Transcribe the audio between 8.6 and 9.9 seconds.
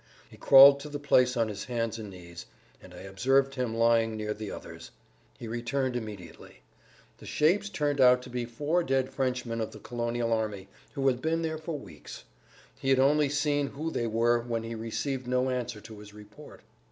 dead Frenchmen of the